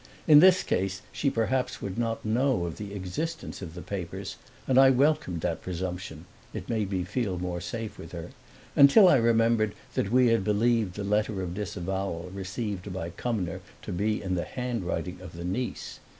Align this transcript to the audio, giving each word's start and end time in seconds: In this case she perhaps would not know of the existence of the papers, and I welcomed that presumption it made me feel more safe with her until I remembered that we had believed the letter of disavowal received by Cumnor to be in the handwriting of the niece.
In 0.27 0.39
this 0.39 0.63
case 0.63 1.03
she 1.11 1.29
perhaps 1.29 1.79
would 1.79 1.95
not 1.95 2.25
know 2.25 2.65
of 2.65 2.77
the 2.77 2.91
existence 2.95 3.61
of 3.61 3.75
the 3.75 3.83
papers, 3.83 4.35
and 4.67 4.79
I 4.79 4.89
welcomed 4.89 5.41
that 5.41 5.61
presumption 5.61 6.25
it 6.55 6.67
made 6.67 6.89
me 6.89 7.03
feel 7.03 7.37
more 7.37 7.61
safe 7.61 7.99
with 7.99 8.11
her 8.11 8.31
until 8.75 9.07
I 9.07 9.17
remembered 9.17 9.75
that 9.93 10.11
we 10.11 10.29
had 10.29 10.43
believed 10.43 10.95
the 10.95 11.03
letter 11.03 11.43
of 11.43 11.53
disavowal 11.53 12.31
received 12.33 12.91
by 12.91 13.11
Cumnor 13.11 13.61
to 13.83 13.91
be 13.91 14.23
in 14.23 14.33
the 14.33 14.43
handwriting 14.45 15.21
of 15.21 15.33
the 15.33 15.45
niece. 15.45 15.99